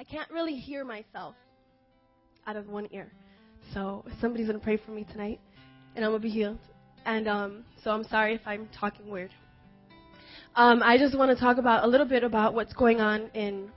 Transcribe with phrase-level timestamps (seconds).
[0.00, 1.34] I can't really hear myself
[2.46, 3.12] out of one ear.
[3.74, 5.38] So somebody's gonna pray for me tonight,
[5.94, 6.58] and I'm gonna be healed.
[7.04, 9.30] And um, so I'm sorry if I'm talking weird.
[10.56, 13.68] Um, I just want to talk about a little bit about what's going on in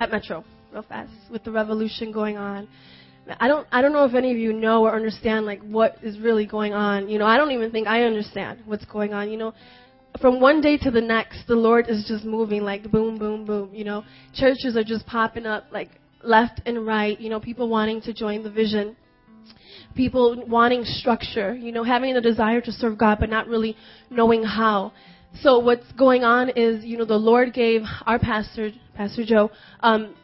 [0.00, 2.66] at Metro, real fast, with the revolution going on.
[3.38, 6.18] I don't I don't know if any of you know or understand like what is
[6.18, 7.08] really going on.
[7.08, 9.30] You know, I don't even think I understand what's going on.
[9.30, 9.54] You know,
[10.20, 13.70] from one day to the next, the Lord is just moving like boom, boom, boom.
[13.72, 14.04] You know,
[14.34, 15.90] churches are just popping up like
[16.22, 17.18] left and right.
[17.20, 18.96] You know, people wanting to join the vision.
[19.94, 23.76] People wanting structure, you know, having the desire to serve God, but not really
[24.10, 24.92] knowing how.
[25.40, 30.14] So what's going on is, you know, the Lord gave our pastor, Pastor Joe, um,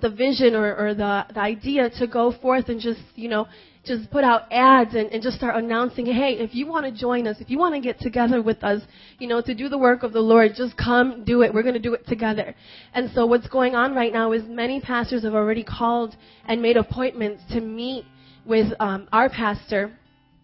[0.00, 3.46] the vision or, or the, the idea to go forth and just, you know,
[3.84, 7.26] just put out ads and, and just start announcing, hey, if you want to join
[7.26, 8.80] us, if you want to get together with us,
[9.18, 11.52] you know, to do the work of the Lord, just come do it.
[11.52, 12.54] We're going to do it together.
[12.94, 16.16] And so what's going on right now is many pastors have already called
[16.46, 18.06] and made appointments to meet
[18.46, 19.92] with um, our pastor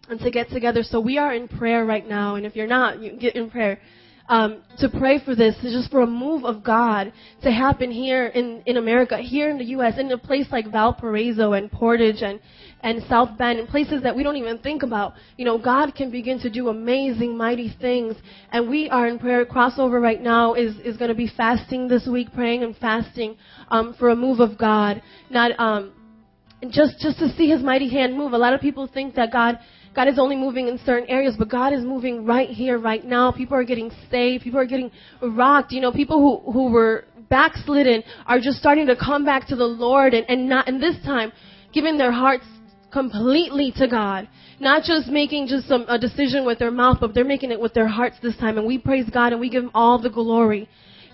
[0.09, 0.83] and to get together.
[0.83, 2.35] So we are in prayer right now.
[2.35, 3.79] And if you're not, you get in prayer
[4.31, 7.11] um, to pray for this, just for a move of God
[7.43, 11.51] to happen here in, in America, here in the U.S., in a place like Valparaiso
[11.51, 12.39] and Portage and,
[12.79, 15.15] and South Bend, and places that we don't even think about.
[15.35, 18.15] You know, God can begin to do amazing, mighty things.
[18.53, 19.45] And we are in prayer.
[19.45, 23.35] Crossover right now is, is going to be fasting this week, praying and fasting
[23.67, 25.01] um, for a move of God.
[25.29, 25.91] Not um,
[26.69, 28.31] just just to see His mighty hand move.
[28.31, 29.59] A lot of people think that God
[29.93, 33.31] God is only moving in certain areas, but God is moving right here, right now.
[33.31, 34.43] People are getting saved.
[34.43, 34.89] People are getting
[35.21, 35.71] rocked.
[35.71, 39.65] You know, people who, who were backslidden are just starting to come back to the
[39.65, 41.31] Lord and, and not, and this time,
[41.73, 42.45] giving their hearts
[42.91, 44.27] completely to God.
[44.59, 47.73] Not just making just some, a decision with their mouth, but they're making it with
[47.73, 48.57] their hearts this time.
[48.57, 50.69] And we praise God and we give Him all the glory.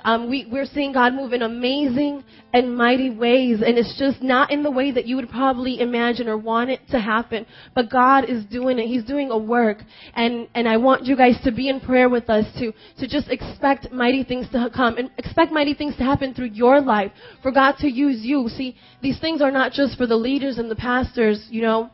[0.07, 4.51] Um, we, we're seeing God move in amazing and mighty ways, and it's just not
[4.51, 7.45] in the way that you would probably imagine or want it to happen.
[7.75, 8.87] But God is doing it.
[8.87, 9.79] He's doing a work,
[10.15, 13.27] and and I want you guys to be in prayer with us to to just
[13.27, 17.51] expect mighty things to come and expect mighty things to happen through your life for
[17.51, 18.47] God to use you.
[18.47, 21.89] See, these things are not just for the leaders and the pastors, you know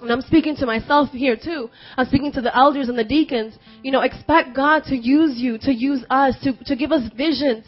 [0.00, 1.70] and I'm speaking to myself here too.
[1.96, 3.54] I'm speaking to the elders and the deacons.
[3.82, 7.64] You know, expect God to use you, to use us, to, to give us visions.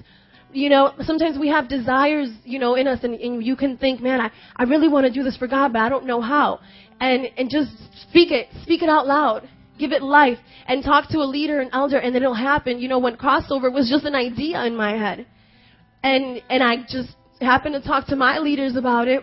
[0.53, 4.01] You know, sometimes we have desires, you know, in us and, and you can think,
[4.01, 6.61] man, I, I really want to do this for God, but I don't know how.
[7.01, 7.71] And, and just
[8.09, 8.49] speak it.
[8.63, 9.49] Speak it out loud.
[9.79, 10.39] Give it life.
[10.67, 12.79] And talk to a leader, an elder, and then it'll happen.
[12.79, 15.27] You know, when crossover was just an idea in my head.
[16.03, 19.23] And, and I just happened to talk to my leaders about it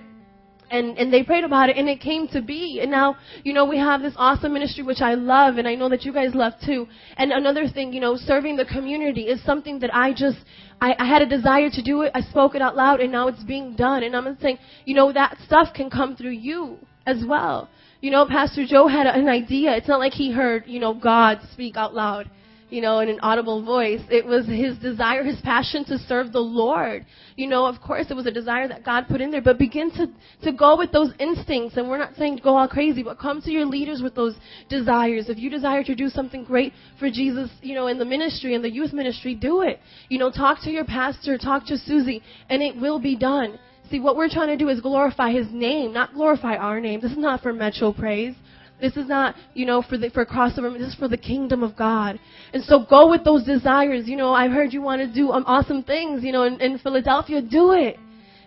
[0.72, 2.80] and and they prayed about it and it came to be.
[2.82, 5.90] And now you know we have this awesome ministry which i love and i know
[5.90, 6.88] that you guys love too.
[7.18, 10.38] And another thing you know serving the community is something that i just
[10.82, 12.12] I, I had a desire to do it.
[12.14, 14.04] I spoke it out loud and now it's being done.
[14.04, 17.70] And i'm saying you know that stuff can come through you as well.
[18.02, 19.76] You know pastor joe had an idea.
[19.76, 22.30] It's not like he heard you know god speak out loud
[22.70, 24.02] you know, in an audible voice.
[24.10, 27.06] It was his desire, his passion to serve the Lord.
[27.36, 29.92] You know, of course, it was a desire that God put in there, but begin
[29.92, 30.08] to,
[30.44, 31.78] to go with those instincts.
[31.78, 34.36] And we're not saying go all crazy, but come to your leaders with those
[34.70, 35.30] desires.
[35.30, 38.62] If you desire to do something great for Jesus, you know, in the ministry, in
[38.62, 39.80] the youth ministry, do it.
[40.10, 43.60] You know, talk to your pastor, talk to Susie, and it will be done.
[43.92, 47.02] See, what we're trying to do is glorify His name, not glorify our name.
[47.02, 48.34] This is not for Metro Praise.
[48.80, 50.78] This is not, you know, for the, for crossover.
[50.78, 52.20] This is for the kingdom of God.
[52.54, 54.08] And so go with those desires.
[54.08, 56.78] You know, I've heard you want to do um, awesome things, you know, in, in
[56.80, 57.42] Philadelphia.
[57.42, 57.98] Do it.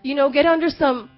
[0.03, 1.11] You know, get under some,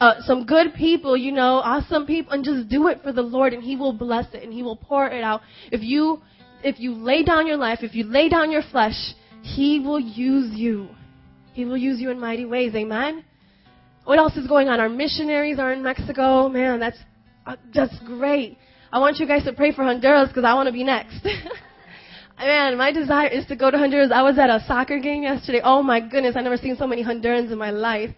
[0.00, 3.52] uh, some good people, you know, awesome people, and just do it for the Lord,
[3.52, 5.42] and He will bless it, and He will pour it out.
[5.70, 6.20] If you,
[6.62, 10.58] if you lay down your life, if you lay down your flesh, He will use
[10.58, 10.88] you.
[11.52, 12.74] He will use you in mighty ways.
[12.74, 13.24] Amen.
[14.04, 14.80] What else is going on?
[14.80, 16.48] Our missionaries are in Mexico.
[16.48, 16.98] Man, that's
[17.46, 18.58] Uh, that's great.
[18.92, 21.24] I want you guys to pray for Honduras because I want to be next.
[22.38, 24.10] Man, my desire is to go to Honduras.
[24.14, 25.60] I was at a soccer game yesterday.
[25.62, 28.10] Oh my goodness, I've never seen so many Hondurans in my life.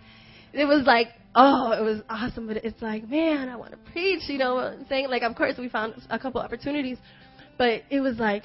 [0.53, 4.29] It was like, oh, it was awesome, but it's like, man, I want to preach,
[4.29, 6.99] you know, what I'm saying like, of course we found a couple opportunities,
[7.59, 8.45] but it was like,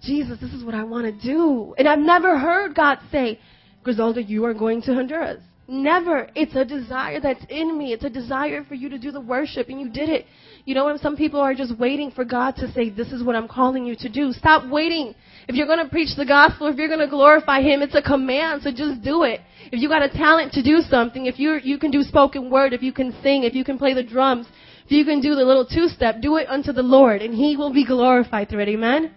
[0.00, 1.74] Jesus, this is what I want to do.
[1.76, 3.38] And I've never heard God say,
[3.82, 5.42] Griselda, you are going to Honduras.
[5.72, 6.28] Never.
[6.34, 7.92] It's a desire that's in me.
[7.92, 10.26] It's a desire for you to do the worship, and you did it.
[10.64, 13.36] You know, when some people are just waiting for God to say, This is what
[13.36, 14.32] I'm calling you to do.
[14.32, 15.14] Stop waiting.
[15.46, 18.02] If you're going to preach the gospel, if you're going to glorify Him, it's a
[18.02, 19.42] command, so just do it.
[19.70, 22.72] If you got a talent to do something, if you you can do spoken word,
[22.72, 24.48] if you can sing, if you can play the drums,
[24.86, 27.56] if you can do the little two step, do it unto the Lord, and He
[27.56, 28.68] will be glorified through it.
[28.70, 29.12] Amen?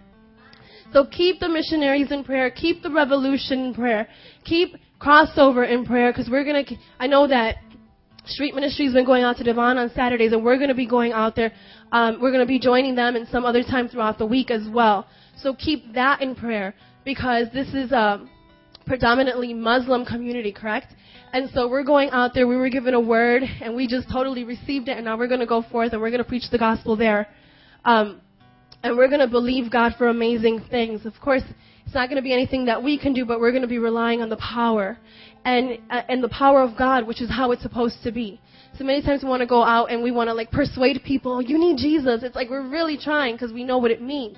[0.92, 2.48] So keep the missionaries in prayer.
[2.48, 4.06] Keep the revolution in prayer.
[4.44, 7.56] Keep crossover in prayer because we're going to, I know that
[8.26, 10.86] Street Ministry has been going out to Devon on Saturdays, and we're going to be
[10.86, 11.52] going out there.
[11.92, 14.66] Um, we're going to be joining them in some other time throughout the week as
[14.72, 15.06] well.
[15.36, 16.74] So keep that in prayer
[17.04, 18.26] because this is a
[18.86, 20.94] predominantly Muslim community, correct?
[21.34, 22.46] And so we're going out there.
[22.46, 25.40] We were given a word, and we just totally received it, and now we're going
[25.40, 27.28] to go forth and we're going to preach the gospel there.
[27.84, 28.22] Um,
[28.82, 31.04] and we're going to believe God for amazing things.
[31.04, 31.42] Of course,
[31.84, 33.78] it's not going to be anything that we can do, but we're going to be
[33.78, 34.98] relying on the power
[35.44, 38.40] and uh, and the power of God, which is how it's supposed to be.
[38.78, 41.40] So many times we want to go out and we want to like persuade people,
[41.40, 42.22] you need Jesus.
[42.22, 44.36] It's like we're really trying because we know what it means.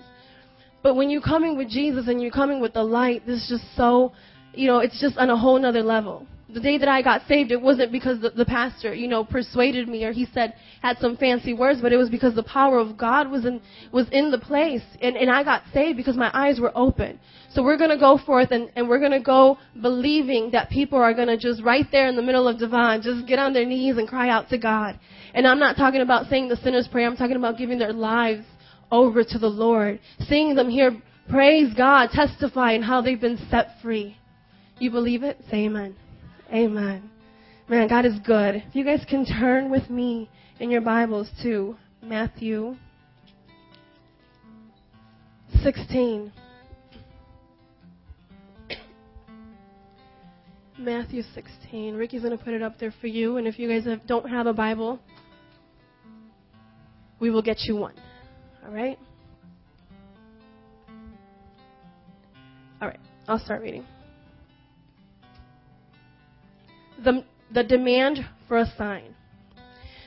[0.82, 3.76] But when you're coming with Jesus and you're coming with the light, this is just
[3.76, 4.12] so,
[4.54, 7.50] you know, it's just on a whole nother level the day that I got saved,
[7.50, 11.16] it wasn't because the, the pastor, you know, persuaded me or he said had some
[11.16, 13.60] fancy words, but it was because the power of God was in
[13.90, 17.18] was in the place, and and I got saved because my eyes were open.
[17.50, 21.36] So we're gonna go forth and and we're gonna go believing that people are gonna
[21.36, 24.28] just right there in the middle of divine, just get on their knees and cry
[24.28, 25.00] out to God.
[25.34, 27.08] And I'm not talking about saying the sinner's prayer.
[27.08, 28.44] I'm talking about giving their lives
[28.92, 30.96] over to the Lord, seeing them here
[31.28, 34.16] praise God, testifying how they've been set free.
[34.78, 35.40] You believe it?
[35.50, 35.96] Say amen.
[36.52, 37.10] Amen.
[37.68, 38.56] Man, God is good.
[38.56, 42.76] If you guys can turn with me in your Bibles to Matthew
[45.62, 46.32] 16.
[50.78, 51.94] Matthew 16.
[51.96, 53.38] Ricky's going to put it up there for you.
[53.38, 55.00] And if you guys have, don't have a Bible,
[57.18, 57.94] we will get you one.
[58.64, 58.98] All right?
[62.80, 63.00] All right.
[63.26, 63.84] I'll start reading
[67.06, 67.24] the,
[67.54, 68.18] the demand
[68.48, 69.14] for a sign.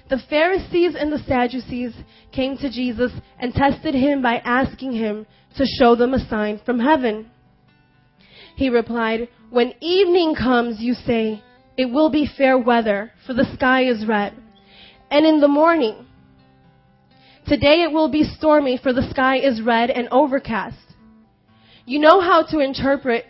[0.10, 1.94] The Pharisees and the Sadducees
[2.31, 5.25] came to Jesus and tested him by asking him
[5.56, 7.31] to show them a sign from heaven.
[8.56, 11.42] He replied, When evening comes, you say,
[11.78, 14.34] It will be fair weather, for the sky is red.
[15.10, 16.06] And in the morning,
[17.48, 20.78] Today it will be stormy, for the sky is red and overcast.
[21.86, 23.25] You know how to interpret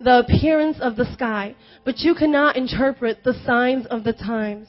[0.00, 1.54] the appearance of the sky,
[1.84, 4.68] but you cannot interpret the signs of the times.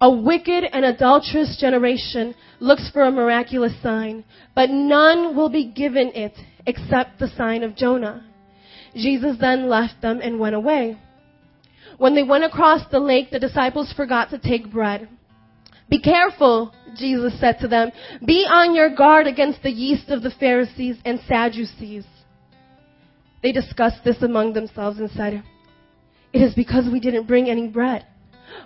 [0.00, 4.24] A wicked and adulterous generation looks for a miraculous sign,
[4.54, 6.32] but none will be given it
[6.66, 8.24] except the sign of Jonah.
[8.94, 10.98] Jesus then left them and went away.
[11.98, 15.08] When they went across the lake, the disciples forgot to take bread.
[15.90, 17.90] Be careful, Jesus said to them.
[18.24, 22.06] Be on your guard against the yeast of the Pharisees and Sadducees.
[23.42, 25.42] They discussed this among themselves and said,
[26.32, 28.06] It is because we didn't bring any bread.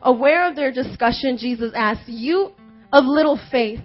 [0.02, 2.52] Aware of their discussion, Jesus asked, You
[2.92, 3.80] of little faith,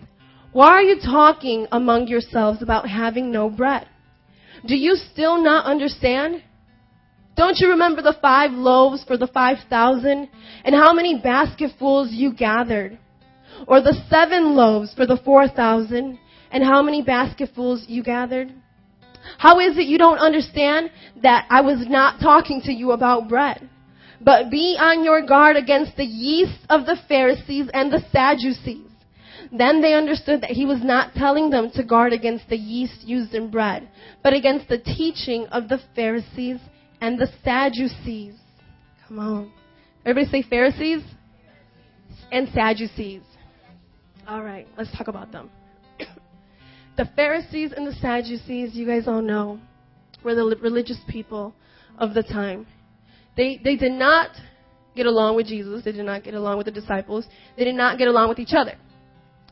[0.51, 3.87] why are you talking among yourselves about having no bread?
[4.65, 6.43] Do you still not understand?
[7.37, 10.27] Don't you remember the five loaves for the five thousand
[10.65, 12.97] and how many basketfuls you gathered?
[13.67, 16.17] Or the seven loaves for the four thousand
[16.51, 18.51] and how many basketfuls you gathered?
[19.37, 23.69] How is it you don't understand that I was not talking to you about bread?
[24.21, 28.85] But be on your guard against the yeast of the Pharisees and the Sadducees.
[29.51, 33.33] Then they understood that he was not telling them to guard against the yeast used
[33.33, 33.87] in bread,
[34.21, 36.59] but against the teaching of the Pharisees
[37.01, 38.35] and the Sadducees.
[39.07, 39.51] Come on.
[40.05, 41.01] Everybody say Pharisees
[42.31, 43.23] and Sadducees.
[44.27, 45.49] All right, let's talk about them.
[46.99, 49.57] The Pharisees and the Sadducees, you guys all know,
[50.21, 51.55] were the religious people
[51.97, 52.67] of the time.
[53.37, 54.31] They, they did not
[54.97, 55.85] get along with Jesus.
[55.85, 57.25] They did not get along with the disciples.
[57.55, 58.73] They did not get along with each other.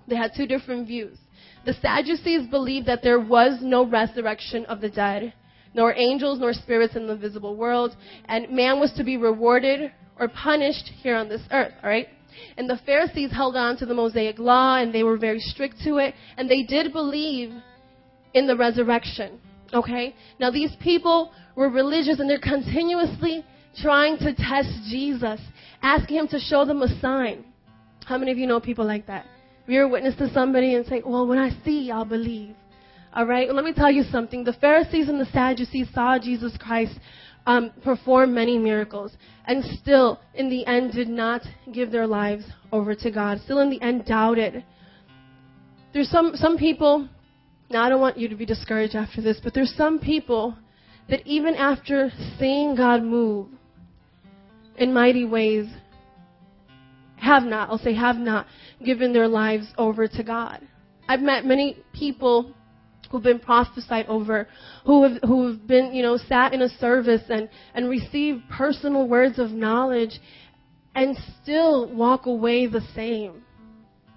[0.10, 1.18] They had two different views.
[1.66, 5.32] The Sadducees believed that there was no resurrection of the dead,
[5.74, 10.27] nor angels nor spirits in the visible world, and man was to be rewarded or
[10.27, 12.10] punished here on this earth, alright?
[12.58, 15.98] And the Pharisees held on to the Mosaic law and they were very strict to
[15.98, 16.13] it.
[16.38, 17.53] And they did believe
[18.34, 19.39] in the resurrection.
[19.74, 20.15] Okay?
[20.39, 23.44] Now these people were religious and they're continuously
[23.82, 25.39] trying to test Jesus,
[25.82, 27.46] asking him to show them a sign.
[28.06, 29.25] How many of you know people like that?
[29.67, 32.56] Have you ever witnessed to somebody and say, well, when I see, I'll believe.
[33.13, 33.48] All right?
[33.48, 34.44] Well, let me tell you something.
[34.44, 36.94] The Pharisees and the Sadducees saw Jesus Christ
[37.48, 39.13] um, performed many miracles
[39.46, 41.42] and still, in the end, did not
[41.74, 43.39] give their lives over to God.
[43.46, 44.66] Still, in the end, doubted.
[45.94, 47.08] There's some, some people,
[47.70, 50.58] now I don't want you to be discouraged after this, but there's some people
[51.10, 53.48] that even after seeing God move
[54.77, 55.68] in mighty ways,
[57.16, 58.46] have not, I'll say have not,
[58.86, 60.68] given their lives over to God.
[61.08, 62.54] I've met many people
[63.10, 64.48] who've been prophesied over,
[64.86, 69.08] who have, who have been, you know, sat in a service and, and received personal
[69.08, 70.20] words of knowledge
[70.96, 73.44] and still walk away the same.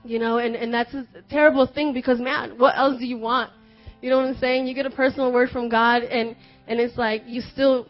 [0.02, 3.52] You know, and, and that's a terrible thing because man, what else do you want?
[4.00, 4.66] You know what I'm saying?
[4.66, 6.34] You get a personal word from God and,
[6.66, 7.86] and it's like you still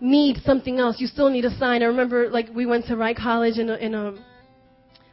[0.00, 0.96] need something else.
[0.98, 1.82] You still need a sign.
[1.82, 4.24] I remember like we went to Wright College and, and um,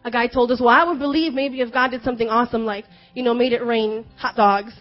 [0.03, 2.86] a guy told us, well, I would believe maybe if God did something awesome like,
[3.13, 4.74] you know, made it rain hot dogs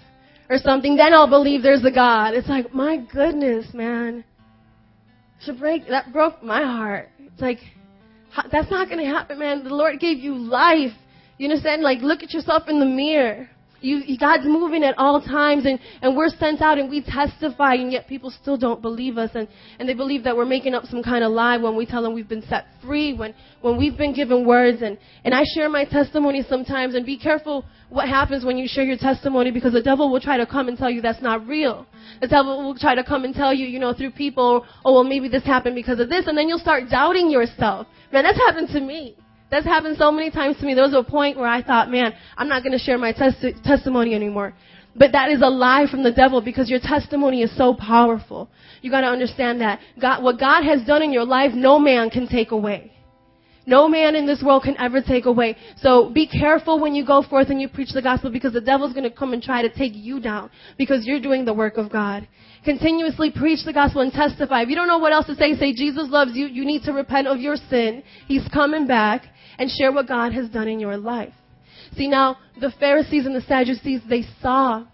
[0.48, 2.34] or something, then I'll believe there's a God.
[2.34, 4.24] It's like, my goodness, man.
[5.44, 7.10] Should break, that broke my heart.
[7.18, 7.58] It's like,
[8.50, 9.62] that's not going to happen, man.
[9.62, 10.92] The Lord gave you life.
[11.36, 11.82] You understand?
[11.82, 13.48] Like, look at yourself in the mirror.
[13.80, 17.92] You, God's moving at all times, and, and we're sent out and we testify, and
[17.92, 19.46] yet people still don't believe us, and,
[19.78, 22.12] and they believe that we're making up some kind of lie when we tell them
[22.12, 24.82] we've been set free, when, when we've been given words.
[24.82, 28.84] And, and I share my testimony sometimes, and be careful what happens when you share
[28.84, 31.86] your testimony because the devil will try to come and tell you that's not real.
[32.20, 35.04] The devil will try to come and tell you, you know, through people, oh, well,
[35.04, 37.86] maybe this happened because of this, and then you'll start doubting yourself.
[38.12, 39.16] Man, that's happened to me.
[39.50, 40.74] That's happened so many times to me.
[40.74, 43.54] There was a point where I thought, man, I'm not going to share my tes-
[43.64, 44.54] testimony anymore.
[44.94, 48.50] But that is a lie from the devil because your testimony is so powerful.
[48.82, 52.10] You got to understand that God, what God has done in your life, no man
[52.10, 52.92] can take away.
[53.64, 55.54] No man in this world can ever take away.
[55.82, 58.94] So be careful when you go forth and you preach the gospel because the devil's
[58.94, 61.92] going to come and try to take you down because you're doing the work of
[61.92, 62.26] God.
[62.64, 64.62] Continuously preach the gospel and testify.
[64.62, 66.46] If you don't know what else to say, say Jesus loves you.
[66.46, 68.02] You need to repent of your sin.
[68.26, 69.26] He's coming back
[69.58, 71.32] and share what God has done in your life.
[71.96, 74.84] See now, the Pharisees and the Sadducees, they saw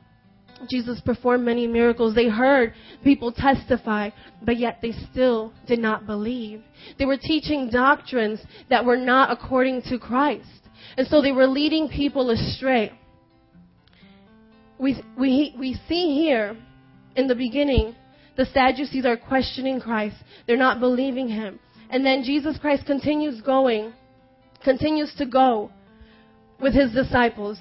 [0.69, 2.15] Jesus perform many miracles.
[2.15, 4.11] They heard people testify,
[4.43, 6.63] but yet they still did not believe.
[6.99, 8.41] They were teaching doctrines
[8.71, 10.49] that were not according to Christ.
[10.97, 12.93] And so they were leading people astray.
[14.79, 16.57] We, we, we see here
[17.17, 17.95] in the beginning,
[18.37, 20.17] the Sadducees are questioning Christ.
[20.47, 21.59] They're not believing him.
[21.91, 23.93] And then Jesus Christ continues going
[24.65, 25.71] continues to go
[26.61, 27.59] with his disciples.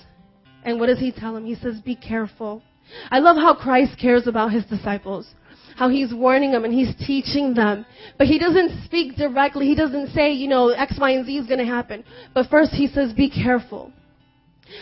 [0.63, 1.45] And what does he tell them?
[1.45, 2.63] He says, Be careful.
[3.11, 5.27] I love how Christ cares about his disciples.
[5.75, 7.85] How he's warning them and he's teaching them.
[8.17, 9.65] But he doesn't speak directly.
[9.65, 12.03] He doesn't say, you know, X, Y, and Z is going to happen.
[12.33, 13.91] But first he says, Be careful.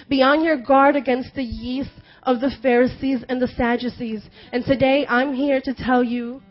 [0.10, 1.92] Be on your guard against the yeast
[2.24, 4.24] of the Pharisees and the Sadducees.
[4.52, 6.42] And today I'm here to tell you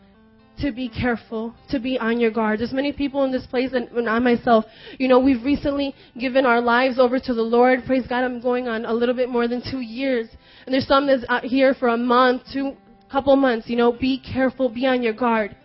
[0.59, 2.59] to be careful, to be on your guard.
[2.59, 4.65] There's many people in this place, and, and I myself,
[4.97, 7.79] you know, we've recently given our lives over to the Lord.
[7.85, 10.27] Praise God, I'm going on a little bit more than two years.
[10.65, 12.75] And there's some that's out here for a month, two,
[13.11, 13.69] couple months.
[13.69, 15.55] You know, be careful, be on your guard.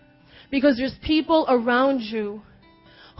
[0.50, 2.42] Because there's people around you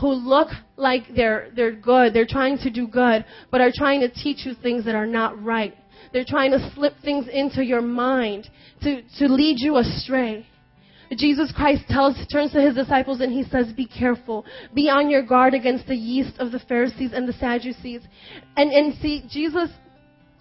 [0.00, 4.08] who look like they're, they're good, they're trying to do good, but are trying to
[4.08, 5.74] teach you things that are not right.
[6.12, 8.48] They're trying to slip things into your mind
[8.82, 10.46] to, to lead you astray.
[11.14, 14.44] Jesus Christ tells, turns to his disciples and he says, Be careful.
[14.74, 18.02] Be on your guard against the yeast of the Pharisees and the Sadducees.
[18.56, 19.70] And, and see, Jesus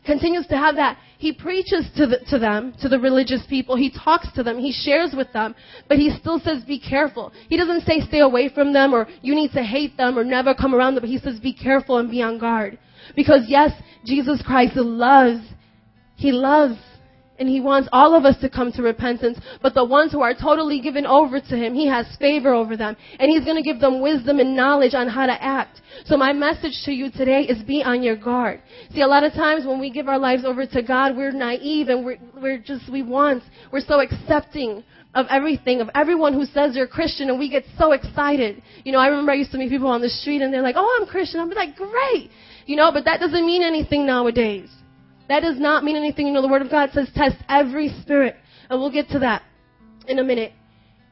[0.05, 0.97] continues to have that.
[1.17, 3.75] He preaches to, the, to them, to the religious people.
[3.75, 4.59] He talks to them.
[4.59, 5.55] He shares with them.
[5.87, 7.31] But he still says, Be careful.
[7.49, 10.53] He doesn't say, Stay away from them or you need to hate them or never
[10.53, 11.01] come around them.
[11.01, 12.79] But he says, Be careful and be on guard.
[13.15, 13.71] Because yes,
[14.03, 15.41] Jesus Christ loves,
[16.15, 16.77] he loves
[17.37, 19.39] and he wants all of us to come to repentance.
[19.61, 22.95] But the ones who are totally given over to him, he has favor over them.
[23.19, 25.81] And he's going to give them wisdom and knowledge on how to act.
[26.05, 28.61] So my message to you today is be on your guard.
[28.93, 31.89] See, a lot of times when we give our lives over to God, we're naive
[31.89, 36.73] and we're, we're just, we want, we're so accepting of everything, of everyone who says
[36.73, 38.61] they're Christian, and we get so excited.
[38.83, 40.75] You know, I remember I used to meet people on the street and they're like,
[40.77, 41.39] oh, I'm Christian.
[41.39, 42.29] I'm like, great.
[42.65, 44.69] You know, but that doesn't mean anything nowadays.
[45.27, 46.27] That does not mean anything.
[46.27, 48.35] You know, the Word of God says test every spirit.
[48.69, 49.43] And we'll get to that
[50.07, 50.53] in a minute.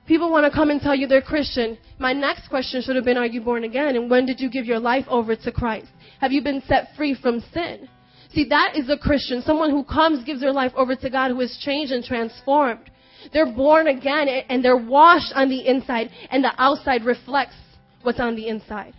[0.06, 1.78] People want to come and tell you they're Christian.
[1.98, 3.96] My next question should have been, are you born again?
[3.96, 5.88] And when did you give your life over to Christ?
[6.20, 7.88] Have you been set free from sin?
[8.34, 9.42] See, that is a Christian.
[9.44, 12.90] Someone who comes, gives their life over to God, who is changed and transformed.
[13.32, 17.56] They're born again and they're washed on the inside and the outside reflects
[18.02, 18.94] what's on the inside.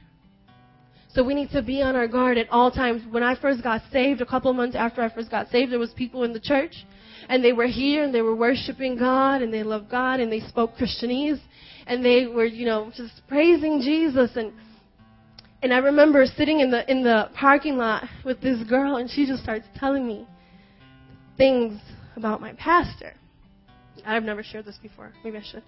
[1.15, 3.03] So we need to be on our guard at all times.
[3.09, 5.93] When I first got saved, a couple months after I first got saved, there was
[5.93, 6.75] people in the church
[7.29, 10.41] and they were here and they were worshiping God and they loved God and they
[10.41, 11.41] spoke Christianese
[11.87, 14.53] and they were, you know, just praising Jesus and
[15.63, 19.25] and I remember sitting in the in the parking lot with this girl and she
[19.25, 20.27] just starts telling me
[21.37, 21.81] things
[22.17, 23.15] about my pastor.
[24.05, 25.13] I've never shared this before.
[25.23, 25.63] Maybe I should.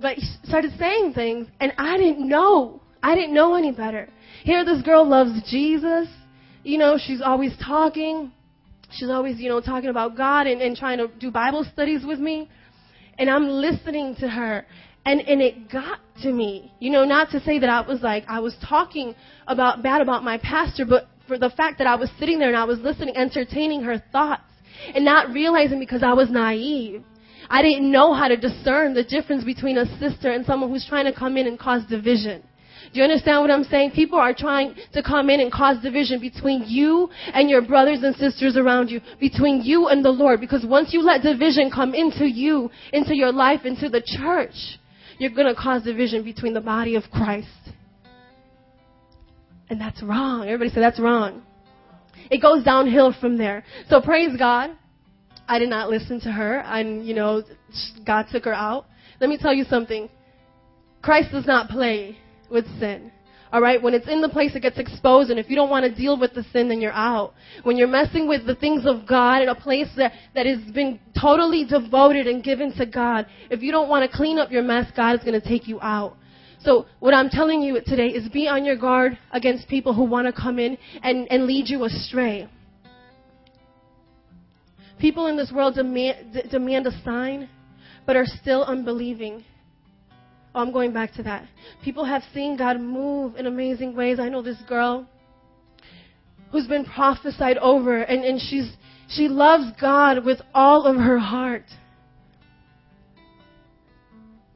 [0.00, 2.82] But she started saying things and I didn't know.
[3.06, 4.08] I didn't know any better.
[4.42, 6.08] Here, this girl loves Jesus.
[6.64, 8.32] You know, she's always talking.
[8.90, 12.18] she's always, you know, talking about God and, and trying to do Bible studies with
[12.18, 12.50] me.
[13.16, 14.66] And I'm listening to her.
[15.04, 16.72] And, and it got to me.
[16.80, 19.14] You know, not to say that I was like, I was talking
[19.46, 22.56] about, bad about my pastor, but for the fact that I was sitting there and
[22.56, 24.50] I was listening, entertaining her thoughts
[24.96, 27.04] and not realizing because I was naive.
[27.48, 31.04] I didn't know how to discern the difference between a sister and someone who's trying
[31.04, 32.42] to come in and cause division.
[32.92, 33.92] Do you understand what I'm saying?
[33.92, 38.14] People are trying to come in and cause division between you and your brothers and
[38.16, 40.40] sisters around you, between you and the Lord.
[40.40, 44.78] Because once you let division come into you, into your life, into the church,
[45.18, 47.48] you're going to cause division between the body of Christ.
[49.68, 50.44] And that's wrong.
[50.44, 51.42] Everybody say that's wrong.
[52.30, 53.64] It goes downhill from there.
[53.88, 54.70] So praise God.
[55.48, 57.42] I did not listen to her, and you know,
[58.04, 58.86] God took her out.
[59.20, 60.08] Let me tell you something.
[61.02, 62.18] Christ does not play
[62.50, 63.12] with sin.
[63.52, 65.84] All right, when it's in the place, it gets exposed, and if you don't want
[65.84, 67.32] to deal with the sin, then you're out.
[67.62, 70.98] When you're messing with the things of God in a place that, that has been
[71.18, 74.90] totally devoted and given to God, if you don't want to clean up your mess,
[74.96, 76.16] God is going to take you out.
[76.60, 80.26] So what I'm telling you today is be on your guard against people who want
[80.26, 82.48] to come in and, and lead you astray.
[84.98, 87.48] People in this world demand, d- demand a sign,
[88.06, 89.44] but are still unbelieving.
[90.56, 91.46] Oh, I'm going back to that.
[91.84, 94.18] People have seen God move in amazing ways.
[94.18, 95.06] I know this girl
[96.50, 98.72] who's been prophesied over, and, and she's,
[99.06, 101.64] she loves God with all of her heart,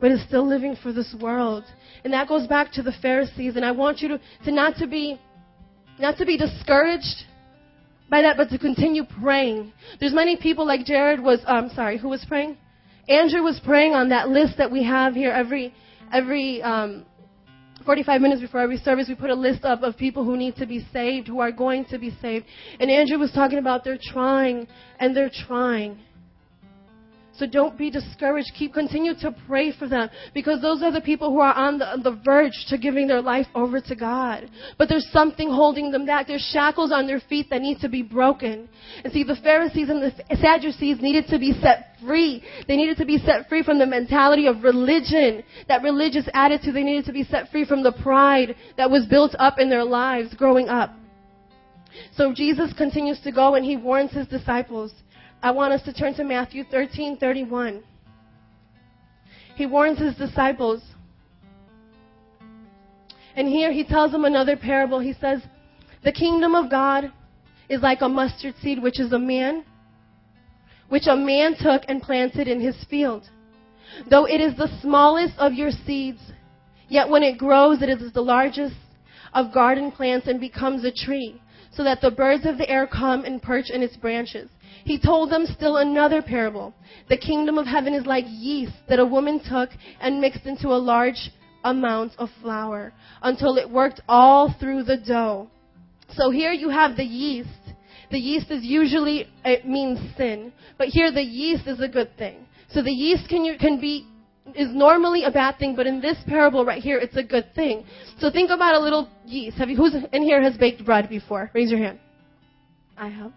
[0.01, 1.65] but is still living for this world.
[2.03, 4.87] And that goes back to the Pharisees, and I want you to, to not to
[4.87, 5.21] be
[5.99, 7.25] not to be discouraged
[8.09, 9.71] by that, but to continue praying.
[10.01, 12.57] There's many people like Jared was, I'm um, sorry, who was praying?
[13.07, 15.75] Andrew was praying on that list that we have here every,
[16.13, 17.05] every, um,
[17.85, 20.67] 45 minutes before every service, we put a list up of people who need to
[20.67, 22.47] be saved, who are going to be saved.
[22.79, 25.99] And Andrew was talking about they're trying and they're trying.
[27.41, 28.53] So don't be discouraged.
[28.59, 31.87] Keep continue to pray for them because those are the people who are on the,
[31.87, 34.51] on the verge to giving their life over to God.
[34.77, 36.27] But there's something holding them back.
[36.27, 38.69] There's shackles on their feet that need to be broken.
[39.03, 42.45] And see, the Pharisees and the Sadducees needed to be set free.
[42.69, 46.75] They needed to be set free from the mentality of religion, that religious attitude.
[46.75, 49.85] They needed to be set free from the pride that was built up in their
[49.85, 50.95] lives growing up.
[52.17, 54.93] So Jesus continues to go and he warns his disciples.
[55.43, 57.83] I want us to turn to Matthew 13:31.
[59.57, 60.83] He warns his disciples.
[63.35, 64.99] And here he tells them another parable.
[64.99, 65.41] He says,
[66.03, 67.11] "The kingdom of God
[67.69, 69.65] is like a mustard seed which is a man
[70.91, 73.23] which a man took and planted in his field.
[74.11, 76.21] Though it is the smallest of your seeds,
[76.89, 78.75] yet when it grows it is the largest
[79.33, 81.41] of garden plants and becomes a tree,
[81.73, 84.49] so that the birds of the air come and perch in its branches."
[84.85, 86.75] He told them still another parable.
[87.09, 90.79] The kingdom of heaven is like yeast that a woman took and mixed into a
[90.79, 91.31] large
[91.65, 95.49] amount of flour until it worked all through the dough.
[96.15, 97.49] So here you have the yeast.
[98.11, 100.53] The yeast is usually, it means sin.
[100.79, 102.47] But here the yeast is a good thing.
[102.71, 104.07] So the yeast can, can be,
[104.57, 107.85] is normally a bad thing, but in this parable right here, it's a good thing.
[108.19, 109.59] So think about a little yeast.
[109.59, 111.51] Have you, who's in here has baked bread before?
[111.55, 111.99] Raise your hand.
[112.97, 113.33] I have.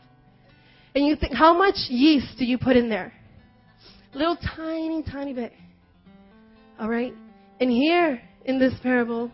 [0.95, 3.13] And you think, how much yeast do you put in there?
[4.13, 5.54] Little tiny, tiny bit.
[6.80, 7.13] All right?
[7.60, 9.32] And here in this parable,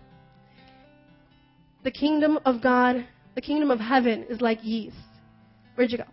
[1.84, 4.96] the kingdom of God, the kingdom of heaven is like yeast.
[5.76, 6.04] Where'd you go?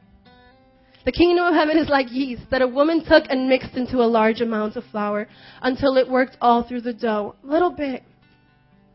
[1.06, 4.10] The kingdom of heaven is like yeast that a woman took and mixed into a
[4.18, 5.28] large amount of flour
[5.62, 7.36] until it worked all through the dough.
[7.44, 8.02] A little bit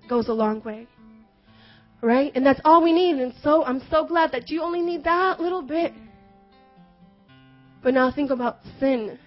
[0.09, 0.87] goes a long way.
[2.01, 2.33] Right?
[2.35, 3.15] And that's all we need.
[3.15, 5.93] And so I'm so glad that you only need that little bit.
[7.81, 9.17] But now think about sin.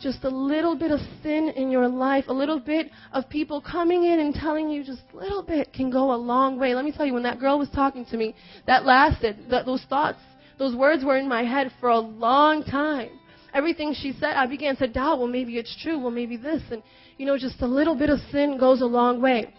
[0.00, 4.02] Just a little bit of sin in your life, a little bit of people coming
[4.02, 6.74] in and telling you just a little bit can go a long way.
[6.74, 8.34] Let me tell you, when that girl was talking to me,
[8.66, 10.18] that lasted, that, those thoughts,
[10.58, 13.10] those words were in my head for a long time.
[13.52, 16.62] Everything she said, I began to doubt, well, maybe it's true, well, maybe this.
[16.70, 16.82] And,
[17.18, 19.52] you know, just a little bit of sin goes a long way.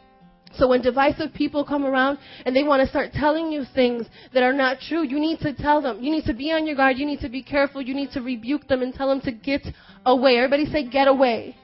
[0.58, 4.44] So when divisive people come around and they want to start telling you things that
[4.44, 6.02] are not true, you need to tell them.
[6.02, 6.98] You need to be on your guard.
[6.98, 7.82] You need to be careful.
[7.82, 9.66] You need to rebuke them and tell them to get
[10.06, 10.38] away.
[10.38, 11.56] Everybody say, get away.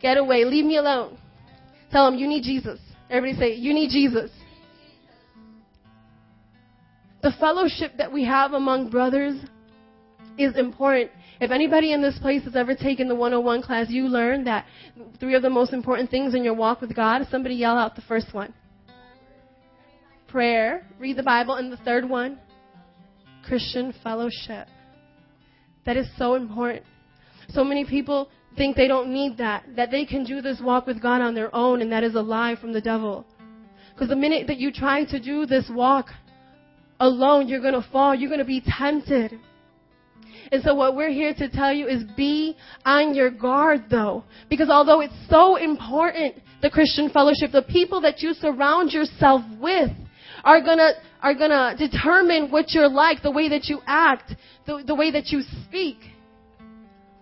[0.00, 0.44] Get away.
[0.44, 1.18] Leave me alone.
[1.90, 2.80] Tell them, you need Jesus.
[3.10, 4.30] Everybody say, you need Jesus.
[7.22, 9.40] The fellowship that we have among brothers
[10.38, 11.10] is important.
[11.40, 14.66] If anybody in this place has ever taken the 101 class, you learn that
[15.18, 17.26] three of the most important things in your walk with God.
[17.30, 18.54] Somebody yell out the first one.
[20.28, 22.38] Prayer, read the Bible, and the third one,
[23.44, 24.68] Christian fellowship.
[25.86, 26.84] That is so important.
[27.50, 31.00] So many people think they don't need that, that they can do this walk with
[31.00, 33.24] God on their own, and that is a lie from the devil.
[33.94, 36.08] Because the minute that you try to do this walk
[37.00, 38.14] alone, you're going to fall.
[38.14, 39.38] You're going to be tempted.
[40.50, 44.24] And so what we're here to tell you is be on your guard though.
[44.48, 49.90] Because although it's so important, the Christian fellowship, the people that you surround yourself with
[50.44, 54.34] are gonna, are gonna determine what you're like, the way that you act,
[54.66, 55.98] the, the way that you speak.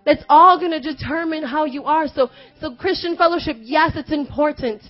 [0.04, 2.06] That's all gonna determine how you are.
[2.06, 4.82] So, so Christian fellowship, yes, it's important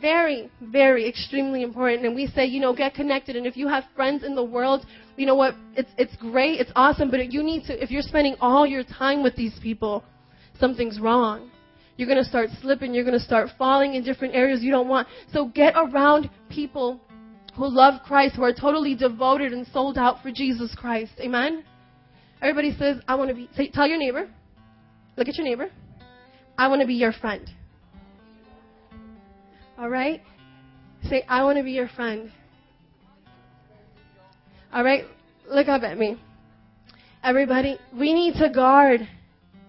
[0.00, 2.06] very, very extremely important.
[2.06, 3.36] And we say, you know, get connected.
[3.36, 5.54] And if you have friends in the world, you know what?
[5.76, 6.60] It's, it's great.
[6.60, 7.10] It's awesome.
[7.10, 10.04] But you need to, if you're spending all your time with these people,
[10.58, 11.50] something's wrong.
[11.96, 12.94] You're going to start slipping.
[12.94, 15.08] You're going to start falling in different areas you don't want.
[15.32, 17.00] So get around people
[17.56, 21.12] who love Christ, who are totally devoted and sold out for Jesus Christ.
[21.20, 21.64] Amen?
[22.40, 24.28] Everybody says, I want to be, say, tell your neighbor,
[25.16, 25.68] look at your neighbor,
[26.56, 27.50] I want to be your friend.
[29.78, 30.20] All right?
[31.08, 32.32] Say, I want to be your friend.
[34.72, 35.04] All right?
[35.48, 36.20] Look up at me.
[37.22, 39.08] Everybody, we need to guard.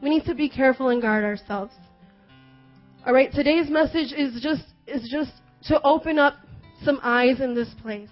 [0.02, 1.74] We need to be careful and guard ourselves.
[3.06, 3.32] All right?
[3.32, 5.32] Today's message is just is just
[5.66, 6.38] to open up
[6.84, 8.10] some eyes in this place.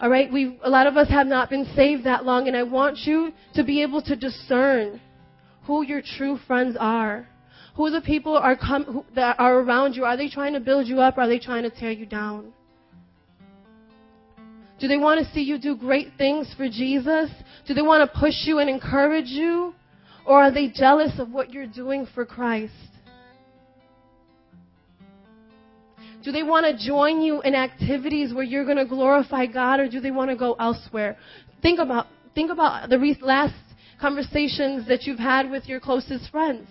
[0.00, 0.30] All right?
[0.30, 3.32] We a lot of us have not been saved that long and I want you
[3.54, 5.00] to be able to discern
[5.66, 7.26] who your true friends are.
[7.74, 10.04] Who the people are come, who, that are around you?
[10.04, 11.18] Are they trying to build you up?
[11.18, 12.52] Are they trying to tear you down?
[14.78, 17.30] Do they want to see you do great things for Jesus?
[17.66, 19.74] Do they want to push you and encourage you?
[20.26, 22.72] Or are they jealous of what you're doing for Christ?
[26.24, 29.88] Do they want to join you in activities where you're going to glorify God or
[29.88, 31.18] do they want to go elsewhere?
[31.60, 33.54] Think about, think about the last
[34.00, 36.66] conversations that you've had with your closest friends.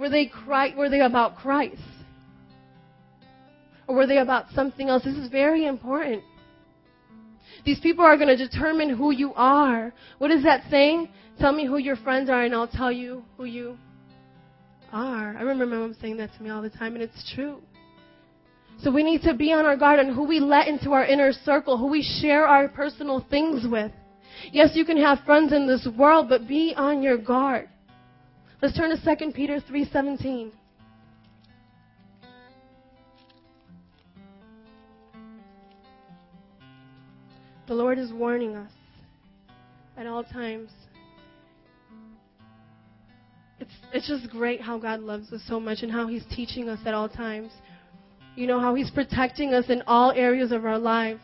[0.00, 0.32] Were they,
[0.76, 1.82] were they about Christ?
[3.86, 5.04] Or were they about something else?
[5.04, 6.22] This is very important.
[7.66, 9.92] These people are going to determine who you are.
[10.16, 11.10] What is that saying?
[11.38, 13.76] Tell me who your friends are and I'll tell you who you
[14.90, 15.36] are.
[15.36, 17.60] I remember my mom saying that to me all the time and it's true.
[18.78, 21.32] So we need to be on our guard on who we let into our inner
[21.44, 23.92] circle, who we share our personal things with.
[24.50, 27.68] Yes, you can have friends in this world, but be on your guard.
[28.62, 30.50] Let's turn to 2 Peter 3:17.
[37.66, 38.70] The Lord is warning us
[39.96, 40.70] at all times.
[43.60, 46.80] It's, it's just great how God loves us so much and how He's teaching us
[46.84, 47.52] at all times.
[48.36, 51.22] You know, how He's protecting us in all areas of our lives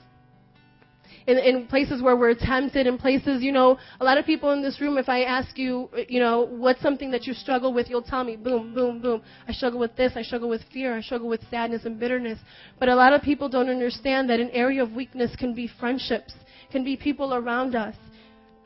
[1.27, 4.63] in, in places where we're tempted, in places, you know, a lot of people in
[4.63, 8.03] this room, if I ask you, you know, what's something that you struggle with, you'll
[8.03, 9.23] tell me, boom, boom, boom.
[9.49, 12.39] I struggle with this, I struggle with fear, I struggle with sadness and bitterness.
[12.79, 16.33] But a lot of people don't understand that an area of weakness can be friendships,
[16.71, 17.97] can be people around us.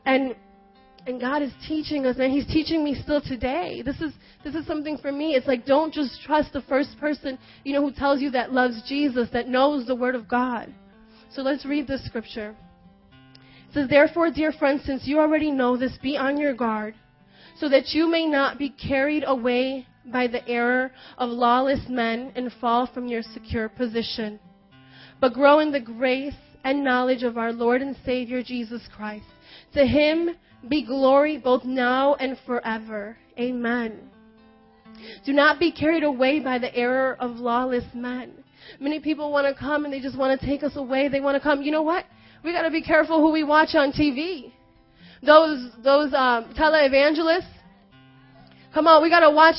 [0.05, 0.35] And
[1.07, 3.81] and God is teaching us, and He's teaching me still today.
[3.83, 5.33] This is this is something for me.
[5.33, 8.83] It's like don't just trust the first person you know who tells you that loves
[8.87, 10.71] Jesus, that knows the Word of God.
[11.33, 12.55] So let's read this scripture.
[13.69, 16.93] It says, Therefore, dear friends, since you already know this, be on your guard,
[17.57, 22.51] so that you may not be carried away by the error of lawless men and
[22.59, 24.39] fall from your secure position,
[25.21, 29.25] but grow in the grace and knowledge of our Lord and Savior Jesus Christ.
[29.73, 30.31] To him
[30.67, 33.17] be glory both now and forever.
[33.39, 34.09] Amen.
[35.25, 38.40] Do not be carried away by the error of lawless men.
[38.79, 41.07] Many people want to come and they just want to take us away.
[41.07, 41.61] They want to come.
[41.61, 42.05] You know what?
[42.43, 44.51] We got to be careful who we watch on TV.
[45.23, 47.47] Those those um, televangelists.
[48.73, 49.55] Come on, we got to watch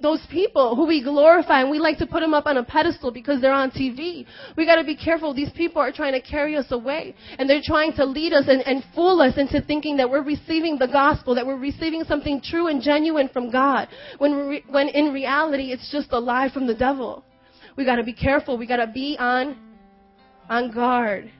[0.00, 3.10] those people who we glorify and we like to put them up on a pedestal
[3.10, 4.24] because they're on TV.
[4.56, 5.34] We got to be careful.
[5.34, 8.62] These people are trying to carry us away and they're trying to lead us and,
[8.62, 12.68] and fool us into thinking that we're receiving the gospel, that we're receiving something true
[12.68, 13.88] and genuine from God
[14.18, 17.24] when, re- when in reality it's just a lie from the devil.
[17.76, 18.56] We got to be careful.
[18.56, 19.56] We got to be on
[20.48, 21.30] on guard.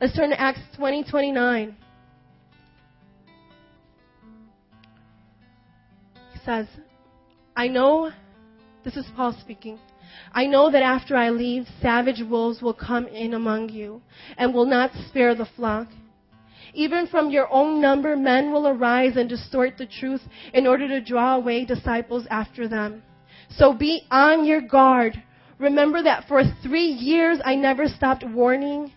[0.00, 1.76] Let's turn to Acts 20, 29.
[6.32, 6.66] He says,
[7.54, 8.10] I know,
[8.84, 9.78] this is Paul speaking.
[10.32, 14.02] I know that after I leave, savage wolves will come in among you
[14.36, 15.88] and will not spare the flock.
[16.74, 21.00] Even from your own number, men will arise and distort the truth in order to
[21.00, 23.02] draw away disciples after them.
[23.50, 25.22] So be on your guard.
[25.62, 28.92] Remember that for three years I never stopped warning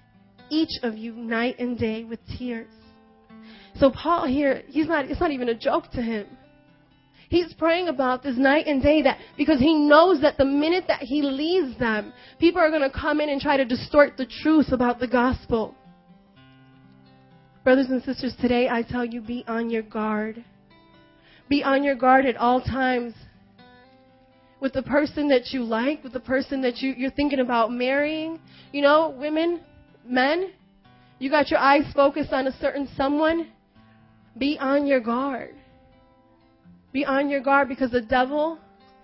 [0.49, 2.73] each of you night and day with tears.
[3.75, 6.25] So Paul here, he's not, it's not even a joke to him.
[7.29, 11.01] He's praying about this night and day that because he knows that the minute that
[11.01, 14.71] he leaves them, people are going to come in and try to distort the truth
[14.71, 15.75] about the gospel.
[17.63, 20.43] Brothers and sisters, today I tell you be on your guard.
[21.47, 23.13] Be on your guard at all times
[24.65, 28.39] with the person that you like, with the person that you, you're thinking about marrying.
[28.71, 29.61] You know, women,
[30.07, 30.53] men,
[31.19, 33.51] you got your eyes focused on a certain someone.
[34.39, 35.53] Be on your guard.
[36.91, 38.57] Be on your guard because the devil,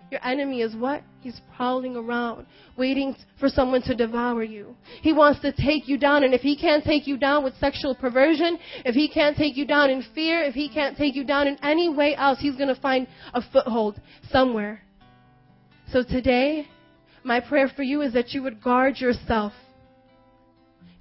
[0.10, 1.04] your enemy, is what?
[1.19, 4.76] He's prowling around, waiting for someone to devour you.
[5.04, 7.93] He wants to take you down, and if he can't take you down with sexual
[7.93, 11.45] perversion, if he can't take you down in fear, if he can't take you down
[11.45, 14.82] in any way else, he's going to find a foothold somewhere.
[15.91, 16.69] So today,
[17.23, 19.51] my prayer for you is that you would guard yourself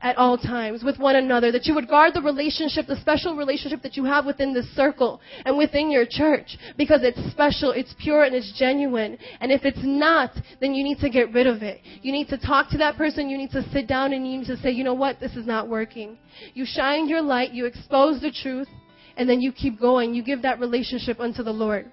[0.02, 3.82] at all times with one another, that you would guard the relationship, the special relationship
[3.82, 8.24] that you have within this circle and within your church because it's special, it's pure,
[8.24, 9.16] and it's genuine.
[9.40, 11.80] And if it's not, then you need to get rid of it.
[12.02, 14.46] You need to talk to that person, you need to sit down and you need
[14.46, 16.18] to say, you know what, this is not working.
[16.54, 18.68] You shine your light, you expose the truth,
[19.16, 20.14] and then you keep going.
[20.14, 21.92] You give that relationship unto the Lord.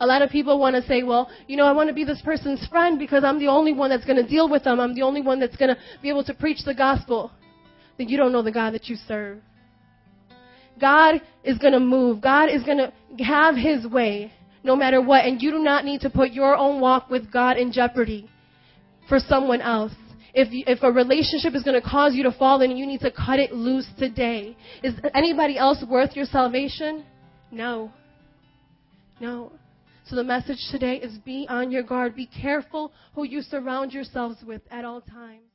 [0.00, 2.20] A lot of people want to say, well, you know, I want to be this
[2.22, 4.80] person's friend because I'm the only one that's going to deal with them.
[4.80, 7.30] I'm the only one that's going to be able to preach the gospel.
[7.98, 9.38] Then you don't know the God that you serve.
[10.80, 12.20] God is going to move.
[12.20, 12.92] God is going to
[13.24, 15.24] have his way no matter what.
[15.24, 18.28] And you do not need to put your own walk with God in jeopardy
[19.08, 19.92] for someone else.
[20.34, 23.10] If, if a relationship is going to cause you to fall, then you need to
[23.10, 24.54] cut it loose today.
[24.82, 27.06] Is anybody else worth your salvation?
[27.50, 27.90] No.
[29.18, 29.52] No.
[30.08, 32.14] So the message today is be on your guard.
[32.14, 35.45] Be careful who you surround yourselves with at all times.